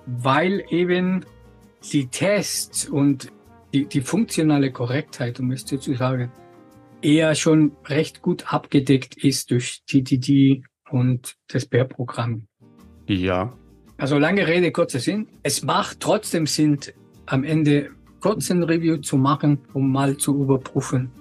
[0.05, 1.25] weil eben
[1.91, 3.31] die Tests und
[3.73, 6.31] die, die funktionale Korrektheit, um es zu sagen,
[7.01, 12.47] eher schon recht gut abgedeckt ist durch TTD und das Bär-Programm.
[13.07, 13.53] Ja.
[13.97, 15.27] Also lange Rede, kurzer Sinn.
[15.43, 16.79] Es macht trotzdem Sinn,
[17.27, 21.11] am Ende kurzen Review zu machen, um mal zu überprüfen,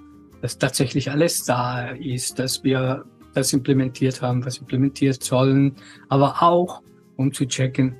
[0.40, 5.74] dass tatsächlich alles da ist, dass wir das implementiert haben, was implementiert sollen,
[6.08, 6.82] aber auch
[7.16, 7.96] um zu checken,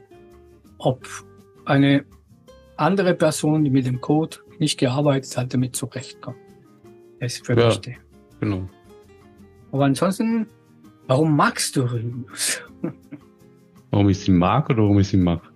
[0.78, 1.06] ob
[1.64, 2.04] eine
[2.76, 6.36] andere Person, die mit dem Code nicht gearbeitet hat, damit zurechtkommt.
[7.20, 7.80] Das ist für ja, mich
[8.40, 8.68] Genau.
[9.72, 10.46] Aber ansonsten,
[11.06, 12.62] warum magst du Reviews?
[13.90, 15.48] warum ich sie mag oder warum ich sie mache?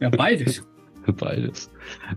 [0.00, 0.64] Ja, beides.
[1.18, 1.70] Beides.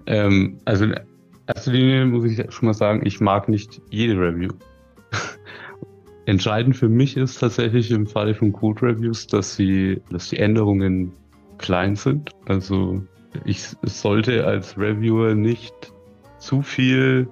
[0.08, 1.00] Ähm, also in
[1.46, 4.50] erster Linie muss ich schon mal sagen, ich mag nicht jede Review.
[6.30, 11.12] Entscheidend für mich ist tatsächlich im Falle von Code Reviews, dass sie, dass die Änderungen
[11.58, 12.30] klein sind.
[12.46, 13.02] Also
[13.46, 15.74] ich sollte als Reviewer nicht
[16.38, 17.28] zu viel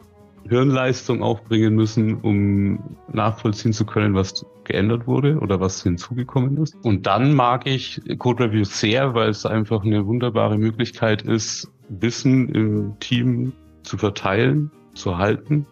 [0.50, 6.76] Hirnleistung aufbringen müssen, um nachvollziehen zu können, was geändert wurde oder was hinzugekommen ist.
[6.82, 12.50] Und dann mag ich Code Reviews sehr, weil es einfach eine wunderbare Möglichkeit ist, Wissen
[12.50, 15.68] im Team zu verteilen, zu halten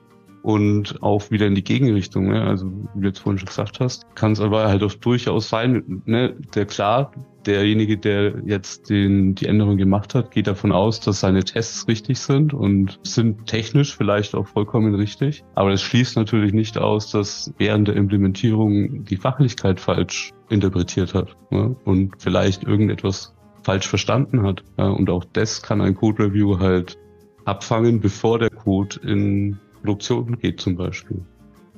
[0.45, 2.27] und auch wieder in die Gegenrichtung.
[2.27, 2.43] Ne?
[2.43, 6.03] Also wie du jetzt vorhin schon gesagt hast, kann es aber halt auch durchaus sein,
[6.05, 6.35] ne?
[6.53, 7.11] der klar,
[7.47, 12.19] derjenige, der jetzt den, die Änderung gemacht hat, geht davon aus, dass seine Tests richtig
[12.19, 15.43] sind und sind technisch vielleicht auch vollkommen richtig.
[15.55, 21.35] Aber es schließt natürlich nicht aus, dass während der Implementierung die Fachlichkeit falsch interpretiert hat
[21.49, 21.75] ne?
[21.85, 24.63] und vielleicht irgendetwas falsch verstanden hat.
[24.77, 26.99] Ja, und auch das kann ein Code-Review halt
[27.45, 31.21] abfangen, bevor der Code in Produktion geht zum Beispiel.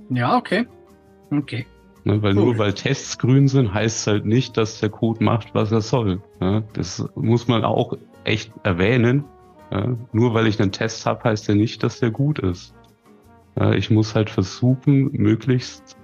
[0.10, 0.66] Ja, okay.
[1.30, 1.66] Okay.
[2.06, 2.46] Ne, weil cool.
[2.46, 5.82] nur weil Tests grün sind, heißt es halt nicht, dass der Code macht, was er
[5.82, 6.22] soll.
[6.40, 9.26] Ja, das muss man auch echt erwähnen.
[9.72, 12.74] Ja, nur weil ich einen Test habe, heißt ja nicht, dass der gut ist.
[13.60, 15.98] Ja, ich muss halt versuchen, möglichst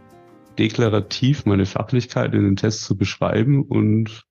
[0.60, 4.26] deklarativ meine Fachlichkeit in den Test zu beschreiben und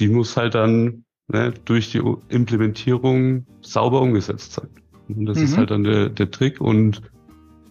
[0.00, 4.68] die muss halt dann ne, durch die Implementierung sauber umgesetzt sein.
[5.08, 5.44] Und das mhm.
[5.44, 6.60] ist halt dann der, der Trick.
[6.60, 7.02] Und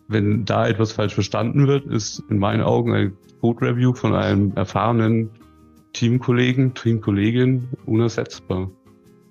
[0.07, 4.53] wenn da etwas falsch verstanden wird, ist in meinen Augen ein Code Review von einem
[4.55, 5.29] erfahrenen
[5.93, 8.71] Teamkollegen, Teamkollegin unersetzbar.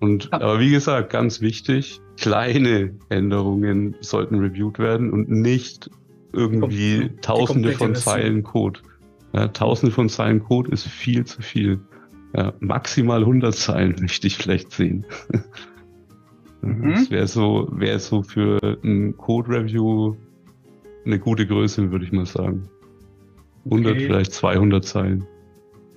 [0.01, 0.33] Und ja.
[0.41, 5.91] aber wie gesagt, ganz wichtig, kleine Änderungen sollten reviewed werden und nicht
[6.33, 8.81] irgendwie die tausende von Zeilen Code.
[9.33, 11.81] Ja, tausende von Zeilen Code ist viel zu viel.
[12.37, 15.07] Ja, maximal 100 Zeilen möchte ich vielleicht sehen.
[16.67, 16.93] Mhm.
[16.93, 20.17] Das wäre so, wäre so für ein Code-Review
[21.05, 22.69] eine gute Größe, würde ich mal sagen.
[23.65, 24.07] 100, Okay.
[24.07, 25.27] vielleicht 200 Zeilen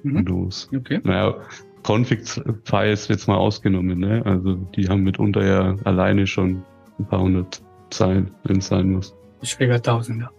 [0.03, 0.25] Mhm.
[0.25, 0.69] los.
[0.75, 0.99] Okay.
[1.03, 1.35] Naja,
[1.83, 4.21] Config-Files jetzt mal ausgenommen, ne?
[4.25, 6.63] Also die haben mitunter ja alleine schon
[6.97, 9.15] ein paar hundert Zeilen, wenn es sein muss.
[9.43, 10.31] Schräger Tausender.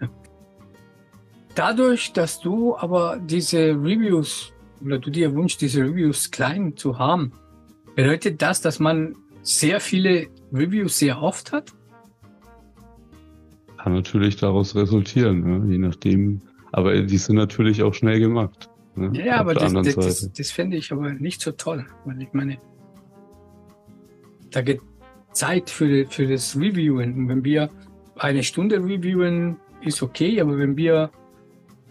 [0.00, 0.08] Ja.
[1.54, 4.52] Dadurch, dass du aber diese Reviews
[4.84, 7.32] oder du dir wünschst, diese Reviews klein zu haben,
[7.96, 9.16] bedeutet das, dass man
[9.48, 11.72] sehr viele Reviews sehr oft hat?
[13.78, 15.72] Kann natürlich daraus resultieren, ne?
[15.72, 16.42] je nachdem.
[16.72, 18.68] Aber die sind natürlich auch schnell gemacht.
[18.94, 19.10] Ne?
[19.24, 22.32] Ja, Auf aber das, das, das, das fände ich aber nicht so toll, weil ich
[22.32, 22.58] meine,
[24.50, 24.80] da geht
[25.32, 27.14] Zeit für, für das Reviewen.
[27.14, 27.70] Und wenn wir
[28.16, 31.10] eine Stunde reviewen, ist okay, aber wenn wir,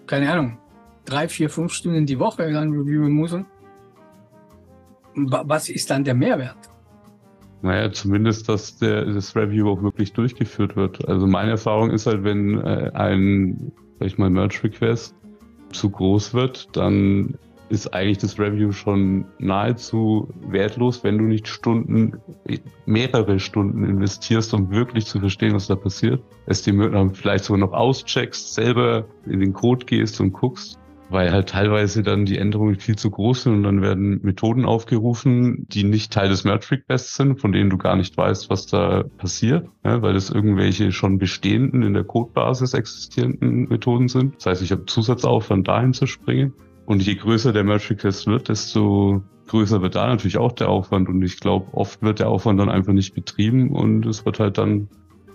[0.05, 0.57] keine Ahnung,
[1.05, 3.45] drei, vier, fünf Stunden die Woche dann reviewen müssen,
[5.15, 6.57] wa- was ist dann der Mehrwert?
[7.61, 11.07] Naja, zumindest, dass der, das Review auch wirklich durchgeführt wird.
[11.07, 15.15] Also meine Erfahrung ist halt, wenn äh, ein, sag ich mal, Merge-Request
[15.71, 17.37] zu groß wird, dann
[17.69, 22.13] ist eigentlich das Review schon nahezu wertlos, wenn du nicht Stunden,
[22.85, 26.23] mehrere Stunden investierst, um wirklich zu verstehen, was da passiert.
[26.45, 31.49] Es dir vielleicht sogar noch auscheckst, selber in den Code gehst und guckst weil halt
[31.49, 36.11] teilweise dann die Änderungen viel zu groß sind und dann werden Methoden aufgerufen, die nicht
[36.11, 40.01] Teil des Merge Requests sind, von denen du gar nicht weißt, was da passiert, ja,
[40.01, 44.35] weil es irgendwelche schon bestehenden in der Codebasis existierenden Methoden sind.
[44.35, 46.53] Das heißt, ich habe Zusatzaufwand dahin zu springen.
[46.85, 51.09] Und je größer der Merge Request wird, desto größer wird da natürlich auch der Aufwand.
[51.09, 54.57] Und ich glaube, oft wird der Aufwand dann einfach nicht betrieben und es wird halt
[54.57, 54.87] dann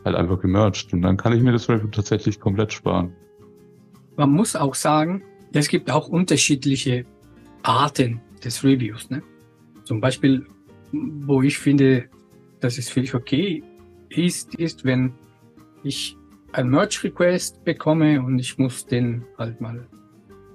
[0.04, 0.92] halt einfach gemerged.
[0.92, 3.12] Und dann kann ich mir das Review tatsächlich komplett sparen.
[4.16, 5.22] Man muss auch sagen,
[5.60, 7.04] es gibt auch unterschiedliche
[7.62, 9.10] Arten des Reviews.
[9.10, 9.22] Ne?
[9.84, 10.46] Zum Beispiel,
[10.92, 12.08] wo ich finde,
[12.60, 13.62] dass es völlig okay
[14.08, 15.12] ist, ist, wenn
[15.82, 16.16] ich
[16.52, 19.86] ein Merge Request bekomme und ich muss den halt mal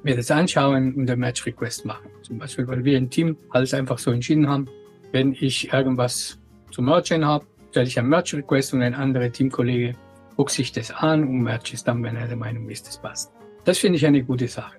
[0.04, 2.08] mir das anschauen und den Merge Request machen.
[2.22, 4.68] Zum Beispiel, weil wir im Team alles einfach so entschieden haben,
[5.12, 6.40] wenn ich irgendwas
[6.72, 9.96] zu mergen habe, stelle ich ein Merge Request und ein anderer Teamkollege
[10.36, 13.32] guckt sich das an und merge es dann, wenn er der Meinung ist, das passt.
[13.66, 14.77] Das finde ich eine gute Sache.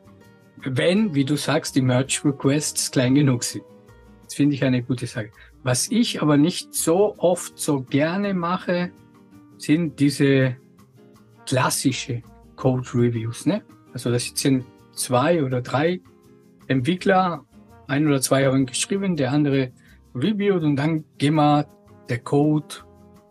[0.64, 3.64] Wenn, wie du sagst, die Merge Requests klein genug sind.
[4.24, 5.30] Das finde ich eine gute Sache.
[5.62, 8.90] Was ich aber nicht so oft so gerne mache,
[9.56, 10.56] sind diese
[11.46, 12.22] klassische
[12.56, 13.46] Code Reviews.
[13.46, 13.62] Ne?
[13.92, 16.00] Also das sind zwei oder drei
[16.66, 17.44] Entwickler,
[17.86, 19.72] ein oder zwei haben geschrieben, der andere
[20.14, 21.66] reviewt und dann gehen wir
[22.08, 22.74] der Code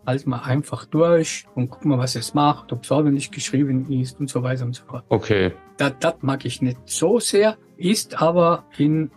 [0.07, 4.19] halt mal einfach durch und gucken mal, was es macht, ob es ordentlich geschrieben ist
[4.19, 5.03] und so weiter und so fort.
[5.09, 9.11] Okay, Das, das mag ich nicht so sehr, ist aber in,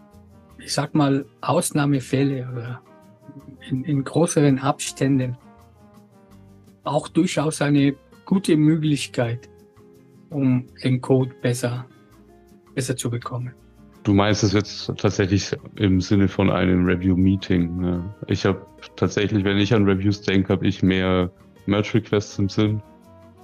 [0.58, 2.82] ich sag mal, Ausnahmefälle oder
[3.70, 5.38] in, in größeren Abständen
[6.82, 9.48] auch durchaus eine gute Möglichkeit,
[10.28, 11.86] um den Code besser,
[12.74, 13.54] besser zu bekommen.
[14.02, 17.76] Du meinst es jetzt tatsächlich im Sinne von einem Review-Meeting.
[17.80, 18.14] Ne?
[18.28, 18.64] Ich habe
[18.96, 21.30] tatsächlich, wenn ich an Reviews denke, habe ich mehr
[21.66, 22.82] Merge-Requests im Sinn.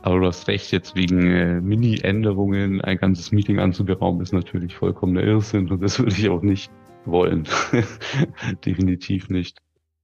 [0.01, 5.25] Aber du hast recht, jetzt wegen äh, Mini-Änderungen ein ganzes Meeting anzuberaumen, ist natürlich vollkommener
[5.25, 6.71] Irrsinn und das würde ich auch nicht
[7.05, 7.47] wollen.
[8.65, 9.59] Definitiv nicht.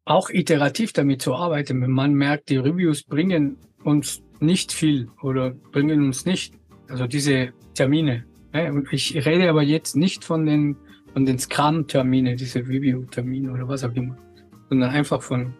[0.04, 5.50] Auch iterativ damit zu arbeiten, wenn man merkt, die Reviews bringen uns nicht viel oder
[5.50, 6.54] bringen uns nicht,
[6.88, 8.31] also diese Termine, Ne?
[8.52, 10.76] Und ich rede aber jetzt nicht von den,
[11.12, 14.16] von den Scrum-Termine, diese Review-Termine oder was auch immer,
[14.68, 15.54] sondern einfach von,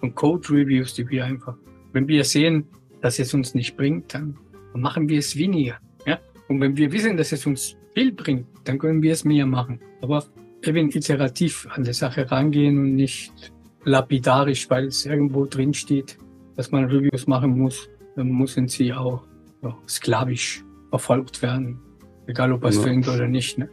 [0.00, 1.56] von Code-Reviews, die wir einfach,
[1.92, 2.66] wenn wir sehen,
[3.00, 4.36] dass es uns nicht bringt, dann
[4.74, 5.78] machen wir es weniger.
[6.06, 6.18] Ja?
[6.48, 9.80] Und wenn wir wissen, dass es uns viel bringt, dann können wir es mehr machen.
[10.02, 10.24] Aber
[10.62, 13.32] eben iterativ an die Sache rangehen und nicht
[13.84, 16.18] lapidarisch, weil es irgendwo drin steht,
[16.56, 19.22] dass man Reviews machen muss, dann müssen sie auch
[19.62, 21.78] ja, sklavisch verfolgt werden.
[22.26, 22.82] Egal ob was Ja.
[22.82, 23.58] bringt oder nicht.
[23.58, 23.68] Ne?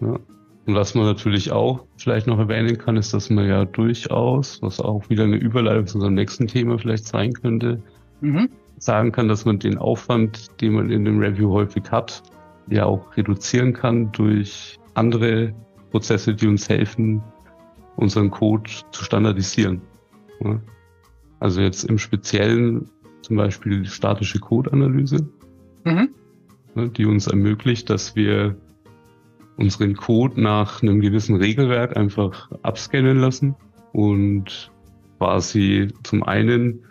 [0.00, 0.18] Ja.
[0.66, 4.80] Und was man natürlich auch vielleicht noch erwähnen kann, ist, dass man ja durchaus, was
[4.80, 7.82] auch wieder eine Überleitung zu unserem nächsten Thema vielleicht sein könnte,
[8.20, 8.48] Mhm.
[8.78, 12.22] sagen kann, dass man den Aufwand, den man in dem Review häufig hat,
[12.68, 15.52] ja auch reduzieren kann durch andere
[15.90, 17.20] Prozesse, die uns helfen,
[17.96, 19.82] unseren Code zu standardisieren.
[20.44, 20.60] Ja.
[21.40, 22.88] Also jetzt im Speziellen
[23.22, 25.26] zum Beispiel die statische Code-Analyse,
[25.84, 26.10] Mhm.
[26.74, 28.56] Ne, die uns ermöglicht, dass wir
[29.56, 33.54] unseren Code nach einem gewissen Regelwerk einfach abscannen lassen
[33.92, 34.72] und
[35.18, 36.84] quasi zum einen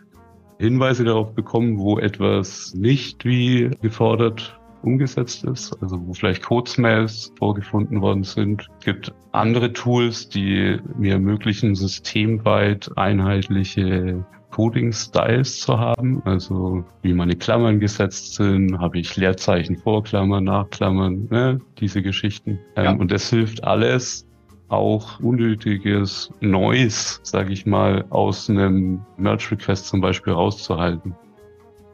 [0.60, 8.02] Hinweise darauf bekommen, wo etwas nicht wie gefordert umgesetzt ist, also wo vielleicht Code-Smells vorgefunden
[8.02, 8.68] worden sind.
[8.80, 17.36] Es gibt andere Tools, die mir ermöglichen, systemweit einheitliche Coding-Styles zu haben, also wie meine
[17.36, 22.60] Klammern gesetzt sind, habe ich Leerzeichen vor Klammern, nach Klammern, ne, diese Geschichten.
[22.76, 22.92] Ähm, ja.
[22.92, 24.28] Und das hilft alles,
[24.72, 31.14] auch unnötiges Noise, sage ich mal, aus einem Merge-Request zum Beispiel rauszuhalten.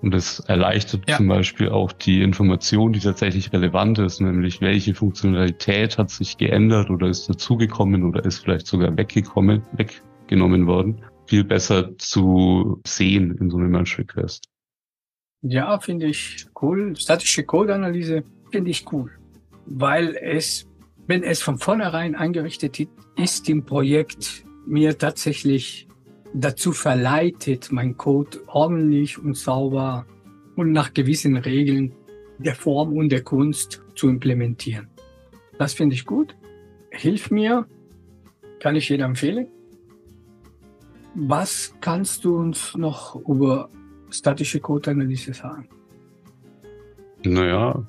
[0.02, 1.17] Und das erleichtert ja.
[1.17, 6.91] zum Beispiel auch die Information, die tatsächlich relevant ist, nämlich welche Funktionalität hat sich geändert
[6.91, 13.50] oder ist dazugekommen oder ist vielleicht sogar weggekommen, weggenommen worden, viel besser zu sehen in
[13.50, 14.50] so einem Merge-Request.
[15.42, 16.96] Ja, finde ich cool.
[16.96, 19.12] Statische Code-Analyse finde ich cool,
[19.66, 20.68] weil es,
[21.06, 25.88] wenn es von vornherein eingerichtet ist im Projekt, mir tatsächlich
[26.34, 30.06] dazu verleitet, mein Code ordentlich und sauber
[30.56, 31.94] und nach gewissen Regeln
[32.40, 34.90] der Form und der Kunst zu implementieren.
[35.58, 36.36] Das finde ich gut,
[36.92, 37.68] hilft mir,
[38.60, 39.48] kann ich jedem empfehlen.
[41.19, 43.69] Was kannst du uns noch über
[44.12, 45.67] statische Code-Analyse sagen?
[47.23, 47.84] Naja,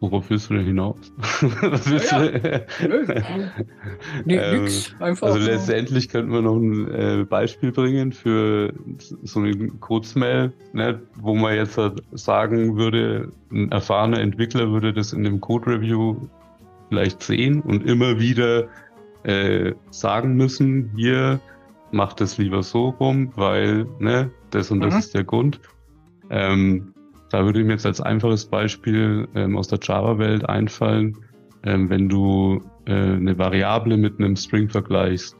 [0.00, 1.12] Worauf willst du denn hinaus?
[1.18, 2.64] Was willst ja, du?
[4.24, 4.94] nee, ähm, nix.
[4.98, 8.72] Einfach also letztendlich könnten wir noch ein äh, Beispiel bringen für
[9.24, 15.12] so eine Kurzmail, ne, wo man jetzt halt sagen würde, ein erfahrener Entwickler würde das
[15.12, 16.16] in dem Code Review
[16.88, 18.68] vielleicht sehen und immer wieder
[19.24, 21.40] äh, sagen müssen, hier
[21.92, 25.00] macht es lieber so rum, weil ne, das und das mhm.
[25.00, 25.60] ist der Grund.
[26.30, 26.94] Ähm,
[27.30, 31.16] da würde mir jetzt als einfaches Beispiel ähm, aus der Java-Welt einfallen,
[31.64, 35.36] ähm, wenn du äh, eine Variable mit einem String vergleichst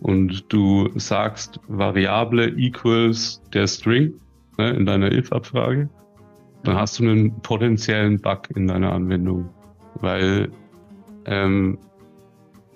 [0.00, 4.14] und du sagst, Variable equals der String
[4.58, 5.88] ne, in deiner if-Abfrage,
[6.64, 9.48] dann hast du einen potenziellen Bug in deiner Anwendung,
[10.00, 10.50] weil
[11.26, 11.78] ähm,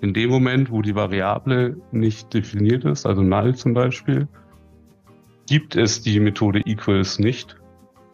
[0.01, 4.27] in dem Moment, wo die Variable nicht definiert ist, also null zum Beispiel,
[5.47, 7.57] gibt es die Methode equals nicht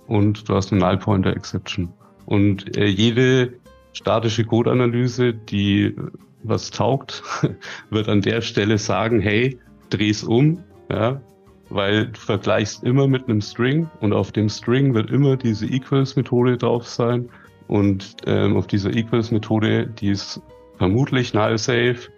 [0.07, 1.91] und du hast eine Null Pointer Exception.
[2.25, 3.53] Und äh, jede
[3.93, 5.95] statische Code-Analyse, die äh,
[6.43, 7.23] was taugt,
[7.89, 11.21] wird an der Stelle sagen, hey, dreh's um, ja,
[11.69, 16.57] weil du vergleichst immer mit einem String und auf dem String wird immer diese Equals-Methode
[16.57, 17.29] drauf sein
[17.67, 20.41] und ähm, auf dieser Equals-Methode, die ist
[20.77, 22.09] vermutlich null safe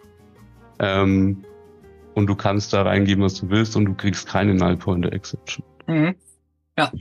[0.80, 1.44] ähm,
[2.16, 5.66] und du kannst da reingeben, was du willst und du kriegst keine Null Pointer Exception.
[5.88, 6.16] Mhm.
[6.78, 6.92] Ja,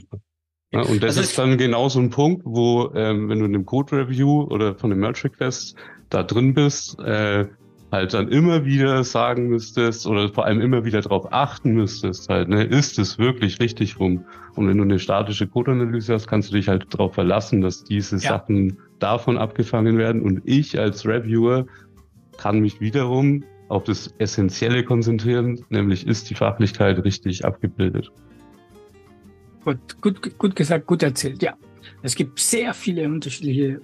[0.72, 3.54] ja, und das also ist dann genau so ein Punkt, wo, ähm, wenn du in
[3.54, 5.76] einem Code Review oder von einem Merge Request
[6.10, 7.46] da drin bist, äh,
[7.92, 12.48] halt dann immer wieder sagen müsstest oder vor allem immer wieder darauf achten müsstest, halt,
[12.48, 14.24] ne, ist es wirklich richtig rum?
[14.54, 18.16] Und wenn du eine statische Code-Analyse hast, kannst du dich halt darauf verlassen, dass diese
[18.16, 18.30] ja.
[18.30, 20.22] Sachen davon abgefangen werden.
[20.22, 21.66] Und ich als Reviewer
[22.38, 28.12] kann mich wiederum auf das Essentielle konzentrieren, nämlich ist die Fachlichkeit richtig abgebildet.
[29.64, 31.54] Gut, gut, gut gesagt, gut erzählt, ja.
[32.02, 33.80] Es gibt sehr viele unterschiedliche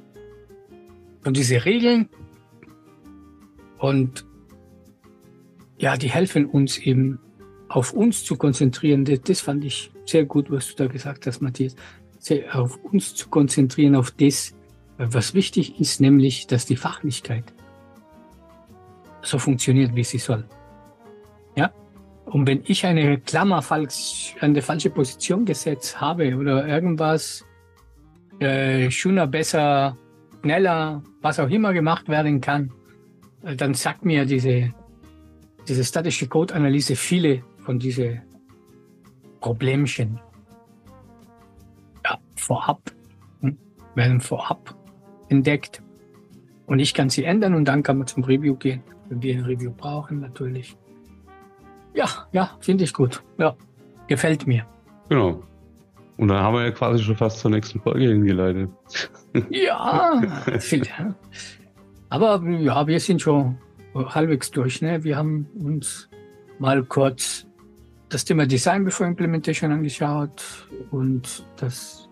[1.22, 2.08] von diese Regeln
[3.82, 4.24] und
[5.76, 7.18] ja, die helfen uns eben
[7.68, 9.04] auf uns zu konzentrieren.
[9.04, 11.74] Das, das fand ich sehr gut, was du da gesagt hast, Matthias.
[12.20, 14.54] Sehr auf uns zu konzentrieren, auf das,
[14.98, 17.52] was wichtig ist, nämlich, dass die Fachlichkeit
[19.22, 20.44] so funktioniert, wie sie soll.
[21.56, 21.72] Ja,
[22.26, 27.44] und wenn ich eine Klammer falsch, an der falsche Position gesetzt habe oder irgendwas
[28.38, 29.98] äh, schöner, besser,
[30.42, 32.72] schneller, was auch immer gemacht werden kann,
[33.42, 34.72] dann sagt mir diese,
[35.68, 38.22] diese statische Code-Analyse viele von diesen
[39.40, 40.20] Problemchen
[42.04, 42.80] ja, vorab,
[43.40, 43.58] hm,
[43.94, 44.74] werden vorab
[45.28, 45.82] entdeckt.
[46.66, 49.44] Und ich kann sie ändern und dann kann man zum Review gehen, wenn wir ein
[49.44, 50.76] Review brauchen natürlich.
[51.94, 53.22] Ja, ja, finde ich gut.
[53.38, 53.54] Ja,
[54.06, 54.66] gefällt mir.
[55.08, 55.42] Genau.
[56.16, 58.70] Und dann haben wir ja quasi schon fast zur nächsten Folge hingeleitet.
[59.50, 60.22] Ja,
[60.60, 60.86] viel.
[62.12, 63.56] Aber ja, wir sind schon
[63.94, 64.82] halbwegs durch.
[64.82, 65.02] Ne?
[65.02, 66.10] Wir haben uns
[66.58, 67.46] mal kurz
[68.10, 72.10] das Thema Design before Implementation angeschaut und das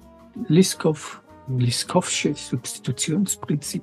[0.48, 3.82] Liskov, Liskovsche Substitutionsprinzip.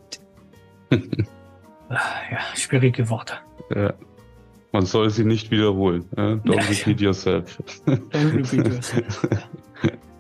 [0.91, 3.35] ja, schwierige Worte.
[3.75, 3.93] Ja.
[4.71, 6.03] Man soll sie nicht wiederholen.
[6.17, 6.21] Äh?
[6.21, 7.05] Don't ja, repeat ja.
[7.05, 7.61] yourself.
[7.85, 9.27] Don't repeat yourself.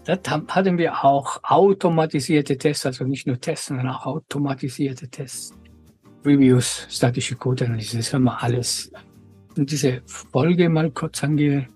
[0.05, 5.53] Das hatten wir auch automatisierte Tests, also nicht nur Tests, sondern auch automatisierte Tests.
[6.25, 8.91] Reviews, statische Code-Analyse, das haben wir alles
[9.55, 11.67] in dieser Folge mal kurz ange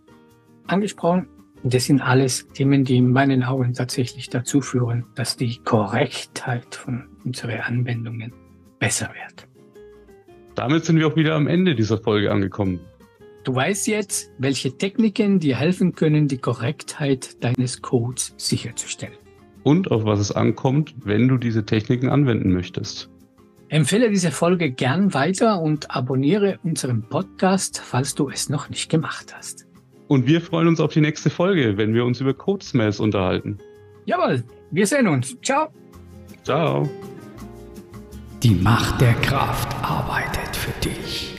[0.68, 1.28] angesprochen.
[1.64, 6.74] Und das sind alles Themen, die in meinen Augen tatsächlich dazu führen, dass die Korrektheit
[6.74, 8.34] von unseren Anwendungen
[8.80, 9.48] besser wird.
[10.56, 12.80] Damit sind wir auch wieder am Ende dieser Folge angekommen.
[13.44, 19.18] Du weißt jetzt, welche Techniken dir helfen können, die Korrektheit deines Codes sicherzustellen.
[19.64, 23.11] Und auf was es ankommt, wenn du diese Techniken anwenden möchtest.
[23.72, 29.34] Empfehle diese Folge gern weiter und abonniere unseren Podcast, falls du es noch nicht gemacht
[29.34, 29.66] hast.
[30.10, 33.60] Und wir freuen uns auf die nächste Folge, wenn wir uns über Codesmells unterhalten.
[34.04, 35.38] Jawohl, wir sehen uns.
[35.42, 35.70] Ciao.
[36.44, 36.90] Ciao.
[38.44, 41.31] Die Macht der Kraft arbeitet für dich.